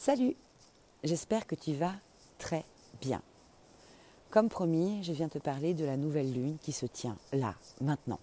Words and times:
Salut, 0.00 0.36
j'espère 1.02 1.44
que 1.44 1.56
tu 1.56 1.74
vas 1.74 1.94
très 2.38 2.64
bien. 3.00 3.20
Comme 4.30 4.48
promis, 4.48 5.02
je 5.02 5.12
viens 5.12 5.28
te 5.28 5.38
parler 5.38 5.74
de 5.74 5.84
la 5.84 5.96
nouvelle 5.96 6.32
lune 6.32 6.56
qui 6.62 6.70
se 6.70 6.86
tient 6.86 7.16
là, 7.32 7.56
maintenant, 7.80 8.20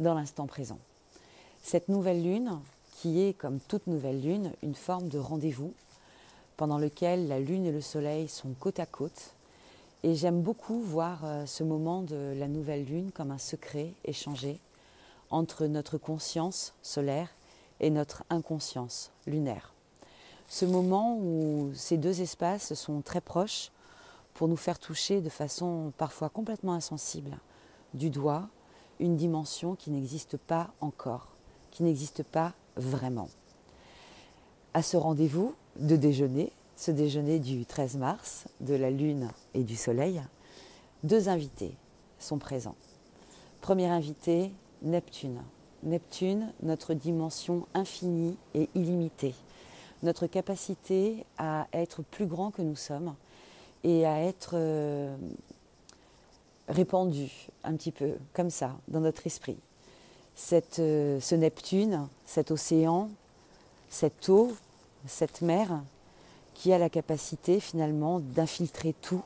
dans 0.00 0.14
l'instant 0.14 0.48
présent. 0.48 0.80
Cette 1.62 1.88
nouvelle 1.88 2.20
lune, 2.20 2.58
qui 2.96 3.22
est 3.22 3.32
comme 3.32 3.60
toute 3.60 3.86
nouvelle 3.86 4.22
lune, 4.22 4.52
une 4.64 4.74
forme 4.74 5.08
de 5.08 5.20
rendez-vous 5.20 5.72
pendant 6.56 6.78
lequel 6.78 7.28
la 7.28 7.38
lune 7.38 7.64
et 7.64 7.72
le 7.72 7.80
soleil 7.80 8.26
sont 8.26 8.52
côte 8.58 8.80
à 8.80 8.86
côte. 8.86 9.36
Et 10.02 10.16
j'aime 10.16 10.42
beaucoup 10.42 10.80
voir 10.80 11.24
euh, 11.24 11.46
ce 11.46 11.62
moment 11.62 12.02
de 12.02 12.34
la 12.36 12.48
nouvelle 12.48 12.86
lune 12.86 13.12
comme 13.12 13.30
un 13.30 13.38
secret 13.38 13.94
échangé 14.04 14.58
entre 15.30 15.66
notre 15.66 15.96
conscience 15.96 16.74
solaire 16.82 17.28
et 17.78 17.90
notre 17.90 18.24
inconscience 18.30 19.12
lunaire 19.28 19.73
ce 20.54 20.64
moment 20.64 21.18
où 21.20 21.72
ces 21.74 21.96
deux 21.96 22.20
espaces 22.20 22.74
sont 22.74 23.00
très 23.00 23.20
proches 23.20 23.72
pour 24.34 24.46
nous 24.46 24.54
faire 24.56 24.78
toucher 24.78 25.20
de 25.20 25.28
façon 25.28 25.92
parfois 25.98 26.28
complètement 26.28 26.74
insensible 26.74 27.38
du 27.92 28.08
doigt 28.08 28.46
une 29.00 29.16
dimension 29.16 29.74
qui 29.74 29.90
n'existe 29.90 30.36
pas 30.36 30.72
encore, 30.80 31.26
qui 31.72 31.82
n'existe 31.82 32.22
pas 32.22 32.52
vraiment. 32.76 33.28
À 34.74 34.82
ce 34.82 34.96
rendez-vous 34.96 35.56
de 35.74 35.96
déjeuner, 35.96 36.52
ce 36.76 36.92
déjeuner 36.92 37.40
du 37.40 37.66
13 37.66 37.96
mars, 37.96 38.44
de 38.60 38.74
la 38.74 38.92
Lune 38.92 39.30
et 39.54 39.64
du 39.64 39.74
Soleil, 39.74 40.22
deux 41.02 41.28
invités 41.28 41.76
sont 42.20 42.38
présents. 42.38 42.76
Premier 43.60 43.86
invité, 43.86 44.52
Neptune. 44.82 45.42
Neptune, 45.82 46.52
notre 46.62 46.94
dimension 46.94 47.66
infinie 47.74 48.36
et 48.54 48.68
illimitée, 48.76 49.34
notre 50.04 50.26
capacité 50.26 51.24
à 51.38 51.66
être 51.72 52.02
plus 52.02 52.26
grand 52.26 52.50
que 52.50 52.62
nous 52.62 52.76
sommes 52.76 53.14
et 53.82 54.06
à 54.06 54.22
être 54.22 54.52
euh, 54.54 55.16
répandu 56.68 57.30
un 57.64 57.74
petit 57.74 57.92
peu 57.92 58.12
comme 58.32 58.50
ça 58.50 58.76
dans 58.88 59.00
notre 59.00 59.26
esprit. 59.26 59.56
Euh, 60.78 61.20
ce 61.20 61.34
Neptune, 61.34 62.08
cet 62.26 62.50
océan, 62.50 63.08
cette 63.88 64.28
eau, 64.28 64.52
cette 65.06 65.42
mer 65.42 65.82
qui 66.54 66.72
a 66.72 66.78
la 66.78 66.88
capacité 66.88 67.60
finalement 67.60 68.20
d'infiltrer 68.20 68.94
tout, 69.00 69.22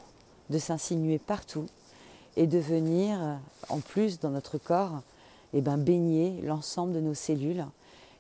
de 0.50 0.58
s'insinuer 0.58 1.19
partout 1.19 1.66
et 2.36 2.47
de 2.47 2.58
venir 2.58 3.38
en 3.69 3.81
plus 3.81 4.19
dans 4.19 4.31
notre 4.31 4.58
corps 4.58 5.03
eh 5.53 5.60
ben, 5.60 5.78
baigner 5.78 6.41
l'ensemble 6.42 6.92
de 6.92 7.00
nos 7.00 7.14
cellules 7.14 7.64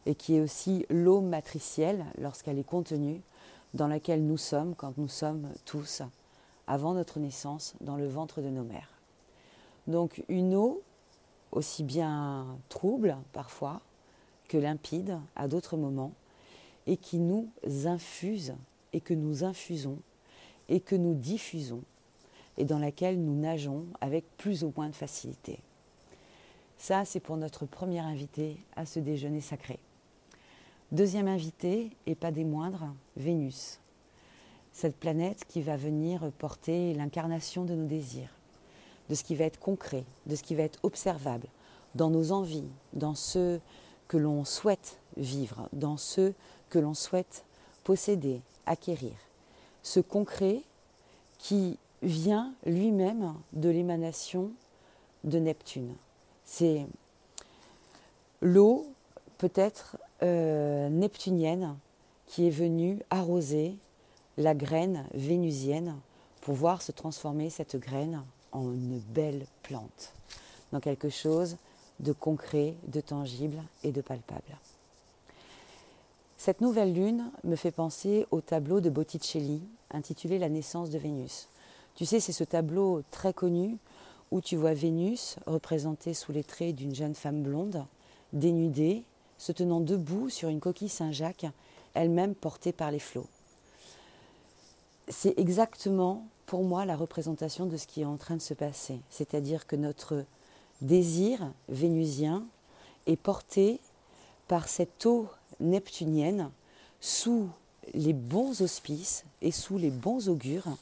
et 0.06 0.14
qui 0.14 0.36
est 0.36 0.40
aussi 0.40 0.86
l'eau 0.90 1.20
matricielle 1.20 2.04
lorsqu'elle 2.18 2.58
est 2.58 2.64
contenue 2.64 3.20
dans 3.74 3.88
laquelle 3.88 4.24
nous 4.24 4.38
sommes 4.38 4.74
quand 4.74 4.96
nous 4.96 5.08
sommes 5.08 5.48
tous, 5.64 6.02
avant 6.66 6.94
notre 6.94 7.20
naissance, 7.20 7.74
dans 7.80 7.96
le 7.96 8.06
ventre 8.06 8.40
de 8.40 8.48
nos 8.48 8.64
mères. 8.64 8.90
Donc 9.86 10.22
une 10.28 10.54
eau 10.54 10.82
aussi 11.52 11.82
bien 11.82 12.46
trouble 12.68 13.16
parfois 13.32 13.80
que 14.48 14.58
limpide 14.58 15.18
à 15.36 15.48
d'autres 15.48 15.76
moments 15.76 16.12
et 16.86 16.96
qui 16.96 17.18
nous 17.18 17.48
infuse 17.84 18.54
et 18.92 19.00
que 19.00 19.14
nous 19.14 19.44
infusons 19.44 19.98
et 20.68 20.80
que 20.80 20.96
nous 20.96 21.14
diffusons 21.14 21.82
et 22.56 22.64
dans 22.64 22.78
laquelle 22.78 23.22
nous 23.22 23.34
nageons 23.34 23.86
avec 24.00 24.24
plus 24.36 24.64
ou 24.64 24.72
moins 24.76 24.88
de 24.88 24.94
facilité. 24.94 25.60
Ça, 26.76 27.04
c'est 27.04 27.20
pour 27.20 27.36
notre 27.36 27.66
premier 27.66 28.00
invité 28.00 28.56
à 28.76 28.86
ce 28.86 29.00
déjeuner 29.00 29.40
sacré. 29.40 29.78
Deuxième 30.90 31.28
invité, 31.28 31.90
et 32.06 32.14
pas 32.14 32.30
des 32.30 32.44
moindres, 32.44 32.86
Vénus. 33.14 33.78
Cette 34.72 34.96
planète 34.96 35.44
qui 35.46 35.60
va 35.60 35.76
venir 35.76 36.32
porter 36.38 36.94
l'incarnation 36.94 37.66
de 37.66 37.74
nos 37.74 37.86
désirs, 37.86 38.30
de 39.10 39.14
ce 39.14 39.22
qui 39.22 39.34
va 39.34 39.44
être 39.44 39.60
concret, 39.60 40.04
de 40.24 40.34
ce 40.34 40.42
qui 40.42 40.54
va 40.54 40.62
être 40.62 40.78
observable 40.82 41.46
dans 41.94 42.08
nos 42.08 42.32
envies, 42.32 42.70
dans 42.94 43.14
ce 43.14 43.60
que 44.06 44.16
l'on 44.16 44.46
souhaite 44.46 44.98
vivre, 45.18 45.68
dans 45.74 45.98
ce 45.98 46.32
que 46.70 46.78
l'on 46.78 46.94
souhaite 46.94 47.44
posséder, 47.84 48.40
acquérir. 48.64 49.12
Ce 49.82 50.00
concret 50.00 50.62
qui 51.38 51.76
vient 52.00 52.54
lui-même 52.64 53.34
de 53.52 53.68
l'émanation 53.68 54.52
de 55.24 55.38
Neptune. 55.38 55.94
C'est 56.46 56.86
l'eau 58.40 58.86
peut-être 59.36 59.98
euh, 60.22 60.88
neptunienne 60.88 61.76
qui 62.26 62.46
est 62.46 62.50
venue 62.50 62.98
arroser 63.10 63.76
la 64.36 64.54
graine 64.54 65.04
vénusienne 65.14 65.96
pour 66.40 66.54
voir 66.54 66.82
se 66.82 66.92
transformer 66.92 67.50
cette 67.50 67.76
graine 67.76 68.22
en 68.52 68.62
une 68.72 68.98
belle 68.98 69.46
plante, 69.62 70.12
dans 70.72 70.80
quelque 70.80 71.08
chose 71.08 71.56
de 72.00 72.12
concret, 72.12 72.74
de 72.86 73.00
tangible 73.00 73.62
et 73.82 73.92
de 73.92 74.00
palpable. 74.00 74.56
Cette 76.36 76.60
nouvelle 76.60 76.94
lune 76.94 77.30
me 77.44 77.56
fait 77.56 77.72
penser 77.72 78.26
au 78.30 78.40
tableau 78.40 78.80
de 78.80 78.90
Botticelli 78.90 79.60
intitulé 79.90 80.38
La 80.38 80.48
naissance 80.48 80.90
de 80.90 80.98
Vénus. 80.98 81.48
Tu 81.96 82.06
sais, 82.06 82.20
c'est 82.20 82.32
ce 82.32 82.44
tableau 82.44 83.02
très 83.10 83.32
connu 83.32 83.76
où 84.30 84.40
tu 84.40 84.56
vois 84.56 84.74
Vénus 84.74 85.36
représentée 85.46 86.14
sous 86.14 86.30
les 86.30 86.44
traits 86.44 86.76
d'une 86.76 86.94
jeune 86.94 87.14
femme 87.14 87.42
blonde, 87.42 87.84
dénudée, 88.32 89.02
se 89.38 89.52
tenant 89.52 89.80
debout 89.80 90.28
sur 90.28 90.48
une 90.48 90.60
coquille 90.60 90.88
Saint-Jacques, 90.88 91.46
elle-même 91.94 92.34
portée 92.34 92.72
par 92.72 92.90
les 92.90 92.98
flots. 92.98 93.28
C'est 95.08 95.38
exactement 95.38 96.26
pour 96.46 96.64
moi 96.64 96.84
la 96.84 96.96
représentation 96.96 97.66
de 97.66 97.76
ce 97.76 97.86
qui 97.86 98.02
est 98.02 98.06
en 98.06 98.16
train 98.16 98.36
de 98.36 98.42
se 98.42 98.54
passer, 98.54 99.00
c'est-à-dire 99.10 99.66
que 99.66 99.76
notre 99.76 100.24
désir 100.80 101.40
vénusien 101.68 102.44
est 103.06 103.16
porté 103.16 103.80
par 104.48 104.68
cette 104.68 105.06
eau 105.06 105.28
neptunienne 105.60 106.50
sous 107.00 107.48
les 107.94 108.12
bons 108.12 108.60
auspices 108.60 109.24
et 109.40 109.50
sous 109.50 109.78
les 109.78 109.90
bons 109.90 110.28
augures 110.28 110.76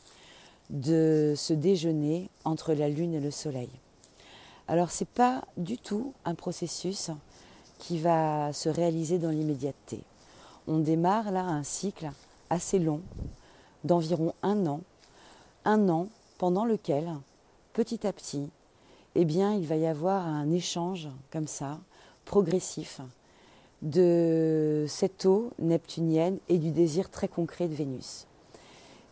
de 0.71 1.35
ce 1.37 1.53
déjeuner 1.53 2.29
entre 2.45 2.75
la 2.75 2.89
lune 2.89 3.15
et 3.15 3.21
le 3.21 3.31
soleil. 3.31 3.71
Alors 4.69 4.91
c'est 4.91 5.09
pas 5.09 5.45
du 5.57 5.79
tout 5.79 6.15
un 6.25 6.35
processus 6.35 7.11
qui 7.79 7.99
va 7.99 8.53
se 8.53 8.69
réaliser 8.69 9.19
dans 9.19 9.31
l'immédiateté. 9.31 10.01
On 10.69 10.79
démarre 10.79 11.31
là 11.31 11.45
un 11.45 11.63
cycle 11.63 12.11
assez 12.51 12.79
long, 12.79 13.01
d'environ 13.85 14.33
un 14.43 14.67
an, 14.67 14.81
un 15.65 15.89
an 15.89 16.09
pendant 16.39 16.65
lequel, 16.65 17.09
petit 17.73 18.07
à 18.07 18.13
petit, 18.13 18.49
eh 19.15 19.25
bien, 19.25 19.55
il 19.55 19.67
va 19.67 19.77
y 19.77 19.87
avoir 19.87 20.27
un 20.27 20.51
échange 20.51 21.09
comme 21.31 21.47
ça, 21.47 21.79
progressif, 22.25 23.01
de 23.83 24.85
cette 24.89 25.27
eau 25.27 25.53
neptunienne 25.59 26.39
et 26.49 26.59
du 26.59 26.71
désir 26.71 27.11
très 27.11 27.29
concret 27.29 27.69
de 27.69 27.75
Vénus. 27.75 28.27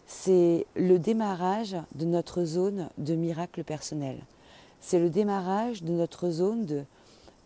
C'est 0.07 0.67
le 0.75 0.99
démarrage 0.99 1.77
de 1.95 2.05
notre 2.05 2.45
zone 2.45 2.89
de 2.99 3.15
miracle 3.15 3.65
personnel. 3.65 4.19
C'est 4.81 4.99
le 4.99 5.09
démarrage 5.09 5.83
de 5.83 5.93
notre 5.93 6.31
zone 6.31 6.67
de 6.67 6.85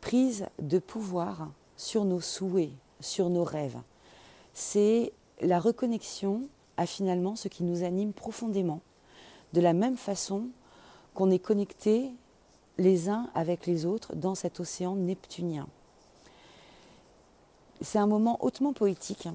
prise 0.01 0.47
de 0.61 0.79
pouvoir 0.79 1.51
sur 1.77 2.05
nos 2.05 2.21
souhaits, 2.21 2.71
sur 3.01 3.31
nos 3.31 3.45
rêves. 3.45 3.79
C'est 4.55 5.13
la 5.41 5.61
reconnexion 5.61 6.43
à 6.77 6.87
finalement 6.87 7.37
ce 7.37 7.49
qui 7.49 7.65
nous 7.65 7.85
anime 7.85 8.13
profondément, 8.13 8.81
de 9.53 9.61
la 9.61 9.73
même 9.73 9.97
façon 9.97 10.49
qu'on 11.15 11.31
est 11.31 11.39
connectés 11.39 12.11
les 12.79 13.09
uns 13.09 13.29
avec 13.35 13.67
les 13.67 13.87
autres 13.87 14.15
dans 14.15 14.35
cet 14.35 14.61
océan 14.61 14.95
neptunien. 14.95 15.67
C'est 17.81 17.99
un 17.99 18.07
moment 18.07 18.39
hautement 18.45 18.73
poétique. 18.73 19.29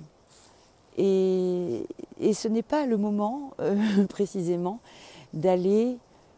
Et, 0.97 1.86
ce 2.33 2.48
n'est 2.48 2.63
pas 2.63 2.86
le 2.86 2.98
moment, 2.98 3.51
euh, 3.59 4.06
précisément, 4.09 4.80
d'aller 5.33 5.98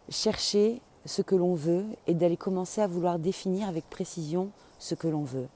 chercher 0.10 0.82
ce 1.06 1.22
que 1.22 1.36
l'on 1.36 1.54
veut 1.54 1.86
et 2.08 2.14
d'aller 2.14 2.38
commencer 2.38 2.82
à 2.82 2.88
vouloir 2.88 3.20
définir 3.20 3.68
avec 3.68 3.90
précision 3.90 4.50
ce 4.80 4.96
que 4.96 5.08
l'on 5.08 5.24
veut. 5.24 5.48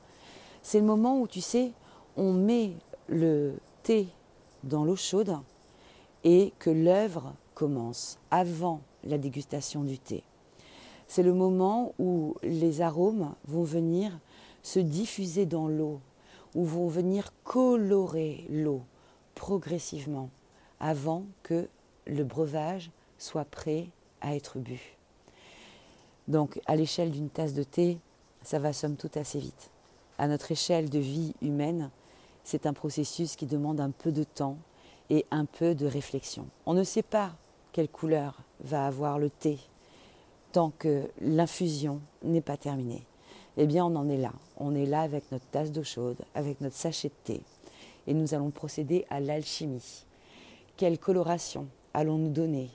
C'est 0.61 0.79
le 0.79 0.85
moment 0.85 1.19
où, 1.19 1.27
tu 1.27 1.41
sais, 1.41 1.71
on 2.17 2.33
met 2.33 2.73
le 3.07 3.55
thé 3.83 4.07
dans 4.63 4.83
l'eau 4.83 4.95
chaude 4.95 5.35
et 6.23 6.53
que 6.59 6.69
l'œuvre 6.69 7.33
commence 7.55 8.19
avant 8.29 8.81
la 9.03 9.17
dégustation 9.17 9.83
du 9.83 9.97
thé. 9.97 10.23
C'est 11.07 11.23
le 11.23 11.33
moment 11.33 11.93
où 11.97 12.35
les 12.43 12.81
arômes 12.81 13.33
vont 13.47 13.63
venir 13.63 14.19
se 14.61 14.79
diffuser 14.79 15.45
dans 15.45 15.67
l'eau, 15.67 15.99
où 16.53 16.63
vont 16.63 16.87
venir 16.87 17.33
colorer 17.43 18.45
l'eau 18.49 18.81
progressivement 19.33 20.29
avant 20.79 21.23
que 21.41 21.67
le 22.05 22.23
breuvage 22.23 22.91
soit 23.17 23.45
prêt 23.45 23.87
à 24.21 24.35
être 24.35 24.59
bu. 24.59 24.98
Donc 26.29 26.61
à 26.67 26.75
l'échelle 26.75 27.11
d'une 27.11 27.29
tasse 27.29 27.53
de 27.53 27.63
thé, 27.63 27.97
ça 28.43 28.59
va 28.59 28.71
somme 28.71 28.95
toute 28.95 29.17
assez 29.17 29.39
vite. 29.39 29.71
À 30.17 30.27
notre 30.27 30.51
échelle 30.51 30.89
de 30.89 30.99
vie 30.99 31.33
humaine, 31.41 31.89
c'est 32.43 32.65
un 32.65 32.73
processus 32.73 33.35
qui 33.35 33.47
demande 33.47 33.81
un 33.81 33.89
peu 33.89 34.11
de 34.11 34.23
temps 34.23 34.57
et 35.09 35.25
un 35.31 35.45
peu 35.45 35.75
de 35.75 35.87
réflexion. 35.87 36.45
On 36.65 36.73
ne 36.73 36.83
sait 36.83 37.03
pas 37.03 37.31
quelle 37.71 37.89
couleur 37.89 38.37
va 38.61 38.85
avoir 38.85 39.17
le 39.17 39.29
thé 39.29 39.57
tant 40.51 40.71
que 40.77 41.09
l'infusion 41.21 41.99
n'est 42.23 42.41
pas 42.41 42.57
terminée. 42.57 43.03
Eh 43.57 43.67
bien, 43.67 43.85
on 43.85 43.95
en 43.95 44.09
est 44.09 44.17
là. 44.17 44.31
On 44.57 44.75
est 44.75 44.85
là 44.85 45.01
avec 45.01 45.31
notre 45.31 45.45
tasse 45.47 45.71
d'eau 45.71 45.83
chaude, 45.83 46.17
avec 46.33 46.61
notre 46.61 46.75
sachet 46.75 47.09
de 47.09 47.13
thé, 47.23 47.41
et 48.07 48.13
nous 48.13 48.33
allons 48.33 48.51
procéder 48.51 49.05
à 49.09 49.19
l'alchimie. 49.19 50.05
Quelle 50.77 50.97
coloration 50.97 51.67
allons-nous 51.93 52.29
donner 52.29 52.69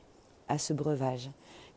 à 0.48 0.58
ce 0.58 0.72
breuvage? 0.72 1.30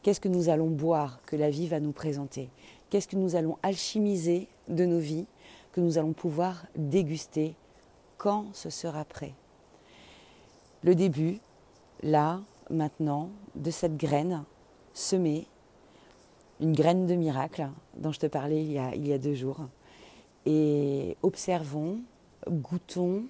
Qu'est-ce 0.07 0.21
que 0.21 0.29
nous 0.29 0.47
allons 0.47 0.69
boire 0.69 1.19
que 1.25 1.35
la 1.35 1.49
vie 1.49 1.67
va 1.67 1.81
nous 1.81 1.91
présenter? 1.91 2.49
Qu'est-ce 2.89 3.09
que 3.09 3.17
nous 3.17 3.35
allons 3.35 3.57
alchimiser 3.61 4.47
de 4.69 4.85
nos 4.85 4.99
vies 4.99 5.25
que 5.73 5.81
nous 5.81 5.97
allons 5.97 6.13
pouvoir 6.13 6.65
déguster? 6.77 7.55
Quand 8.17 8.45
ce 8.53 8.69
sera 8.69 9.03
prêt? 9.03 9.33
Le 10.81 10.95
début, 10.95 11.41
là, 12.03 12.39
maintenant, 12.69 13.31
de 13.55 13.69
cette 13.69 13.97
graine 13.97 14.45
semée, 14.93 15.45
une 16.61 16.71
graine 16.71 17.05
de 17.05 17.15
miracle 17.15 17.67
dont 17.97 18.13
je 18.13 18.19
te 18.21 18.27
parlais 18.27 18.63
il 18.63 18.71
y 18.71 18.77
a, 18.77 18.95
il 18.95 19.05
y 19.05 19.11
a 19.11 19.17
deux 19.17 19.35
jours. 19.35 19.67
Et 20.45 21.17
observons, 21.21 21.99
goûtons, 22.49 23.25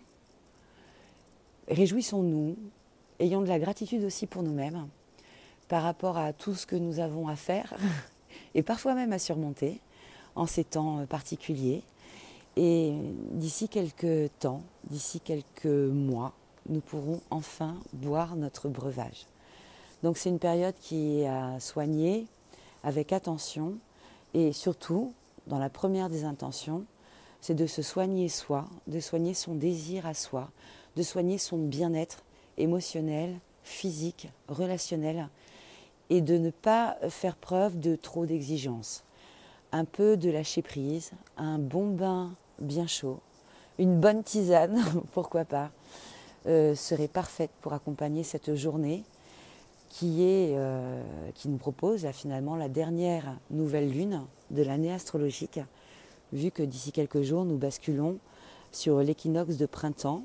réjouissons-nous, 1.70 2.56
ayons 3.20 3.42
de 3.42 3.48
la 3.48 3.58
gratitude 3.58 4.04
aussi 4.04 4.28
pour 4.28 4.44
nous-mêmes 4.44 4.88
par 5.68 5.84
rapport 5.84 6.18
à 6.18 6.34
tout 6.34 6.56
ce 6.56 6.66
que 6.66 6.76
nous 6.76 7.00
avons 7.00 7.28
à 7.28 7.36
faire 7.36 7.74
et 8.56 8.64
parfois 8.64 8.94
même 8.94 9.14
à 9.14 9.20
surmonter 9.20 9.80
en 10.36 10.46
ces 10.46 10.64
temps 10.64 11.06
particuliers. 11.08 11.84
Et 12.56 12.94
d'ici 13.32 13.70
quelques 13.70 14.32
temps, 14.40 14.64
d'ici 14.90 15.20
quelques 15.20 15.66
mois, 15.66 16.34
nous 16.70 16.80
pourrons 16.80 17.22
enfin 17.30 17.76
boire 17.94 18.36
notre 18.36 18.68
breuvage. 18.68 19.26
Donc 20.04 20.18
c'est 20.18 20.30
une 20.30 20.40
période 20.40 20.76
qui 20.80 21.22
est 21.22 21.28
à 21.28 21.60
soigner 21.60 22.28
avec 22.84 23.14
attention 23.14 23.78
et 24.34 24.54
surtout, 24.54 25.14
dans 25.48 25.60
la 25.60 25.70
première 25.70 26.10
des 26.10 26.24
intentions, 26.24 26.86
c'est 27.42 27.56
de 27.56 27.68
se 27.68 27.82
soigner 27.82 28.30
soi, 28.30 28.66
de 28.88 29.00
soigner 29.00 29.34
son 29.34 29.56
désir 29.56 30.06
à 30.06 30.14
soi, 30.14 30.50
de 30.96 31.04
soigner 31.04 31.38
son 31.38 31.58
bien-être 31.58 32.24
émotionnel, 32.58 33.36
physique, 33.64 34.30
relationnel, 34.48 35.30
et 36.10 36.22
de 36.22 36.38
ne 36.38 36.50
pas 36.50 36.98
faire 37.10 37.36
preuve 37.36 37.80
de 37.80 37.96
trop 37.96 38.26
d'exigence. 38.26 39.04
Un 39.72 39.86
peu 39.86 40.18
de 40.18 40.30
lâcher 40.30 40.62
prise, 40.62 41.12
un 41.38 41.60
bon 41.60 41.88
bain 41.88 42.32
bien 42.60 42.88
chaud, 42.88 43.20
une 43.78 44.00
bonne 44.00 44.24
tisane, 44.24 44.84
pourquoi 45.14 45.46
pas, 45.46 45.72
euh, 46.48 46.76
serait 46.76 47.08
parfaite 47.08 47.52
pour 47.62 47.74
accompagner 47.74 48.24
cette 48.24 48.56
journée 48.56 49.04
qui, 49.90 50.24
est, 50.24 50.54
euh, 50.56 51.02
qui 51.36 51.50
nous 51.50 51.58
propose 51.58 52.08
finalement 52.12 52.56
la 52.56 52.70
dernière 52.70 53.38
nouvelle 53.52 53.90
lune 53.90 54.22
de 54.52 54.64
l'année 54.64 54.94
astrologique, 54.94 55.60
vu 56.34 56.52
que 56.52 56.64
d'ici 56.64 56.92
quelques 56.92 57.22
jours 57.22 57.46
nous 57.46 57.58
basculons 57.58 58.18
sur 58.72 59.00
l'équinoxe 59.00 59.58
de 59.58 59.66
printemps 59.66 60.24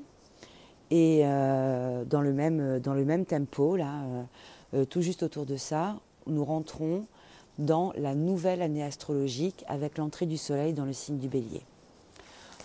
et 0.91 1.21
euh, 1.23 2.05
dans, 2.05 2.21
le 2.21 2.33
même, 2.33 2.79
dans 2.79 2.93
le 2.93 3.05
même 3.05 3.25
tempo, 3.25 3.75
là, 3.75 4.03
euh, 4.73 4.85
tout 4.85 5.01
juste 5.01 5.23
autour 5.23 5.45
de 5.45 5.57
ça, 5.57 5.99
nous 6.27 6.43
rentrons 6.43 7.05
dans 7.59 7.93
la 7.95 8.15
nouvelle 8.15 8.61
année 8.61 8.83
astrologique 8.83 9.63
avec 9.67 9.97
l'entrée 9.97 10.25
du 10.25 10.37
soleil 10.37 10.73
dans 10.73 10.85
le 10.85 10.93
signe 10.93 11.17
du 11.17 11.27
bélier. 11.27 11.61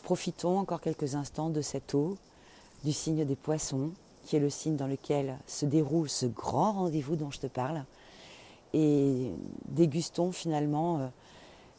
Profitons 0.03 0.59
encore 0.59 0.81
quelques 0.81 1.15
instants 1.15 1.51
de 1.51 1.61
cette 1.61 1.95
eau 1.95 2.17
du 2.85 2.93
signe 2.93 3.25
des 3.25 3.37
poissons, 3.37 3.91
qui 4.25 4.37
est 4.37 4.41
le 4.41 4.51
signe 4.51 4.77
dans 4.77 4.87
lequel 4.87 5.37
se 5.47 5.67
déroule 5.67 6.09
ce 6.09 6.27
grand 6.27 6.73
rendez-vous 6.73 7.17
dont 7.17 7.31
je 7.31 7.41
te 7.41 7.47
parle, 7.47 7.85
et 8.73 9.31
dégustons 9.67 10.33
finalement 10.33 10.99
euh, 10.99 11.07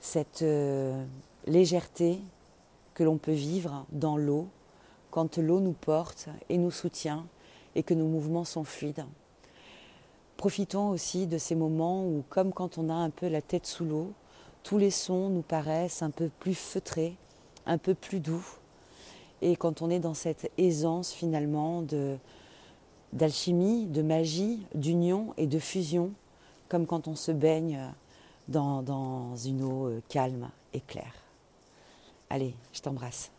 cette 0.02 0.42
euh, 0.42 1.04
légèreté 1.46 2.20
que 2.94 3.04
l'on 3.04 3.18
peut 3.18 3.32
vivre 3.32 3.86
dans 3.92 4.18
l'eau 4.18 4.48
quand 5.12 5.38
l'eau 5.38 5.60
nous 5.60 5.74
porte 5.74 6.30
et 6.50 6.58
nous 6.58 6.72
soutient 6.72 7.26
et 7.76 7.84
que 7.84 7.94
nos 7.94 8.08
mouvements 8.08 8.46
sont 8.46 8.64
fluides. 8.64 9.06
Profitons 10.40 10.92
aussi 10.92 11.28
de 11.28 11.38
ces 11.38 11.54
moments 11.54 12.06
où, 12.06 12.24
comme 12.30 12.54
quand 12.54 12.78
on 12.78 12.88
a 12.88 12.94
un 12.94 13.10
peu 13.10 13.28
la 13.28 13.42
tête 13.42 13.66
sous 13.66 13.84
l'eau, 13.84 14.14
tous 14.64 14.78
les 14.78 14.90
sons 14.90 15.28
nous 15.28 15.42
paraissent 15.42 16.02
un 16.02 16.12
peu 16.12 16.30
plus 16.40 16.56
feutrés, 16.56 17.18
un 17.66 17.78
peu 17.78 17.94
plus 17.94 18.22
doux. 18.22 18.46
Et 19.42 19.58
quand 19.58 19.82
on 19.82 19.90
est 19.90 20.00
dans 20.00 20.14
cette 20.14 20.50
aisance 20.58 21.12
finalement 21.12 21.84
d'alchimie, 23.12 23.86
de 23.88 24.02
magie, 24.02 24.62
d'union 24.76 25.34
et 25.36 25.46
de 25.46 25.60
fusion, 25.60 26.12
comme 26.70 26.86
quand 26.86 27.10
on 27.10 27.18
se 27.18 27.34
baigne 27.34 27.82
dans, 28.48 28.82
dans 28.82 29.36
une 29.36 29.62
eau 29.62 29.88
euh, 29.88 30.02
calme 30.08 30.52
et 30.74 30.80
claire. 30.80 31.16
Allez, 32.30 32.56
je 32.72 32.80
t'embrasse. 32.80 33.30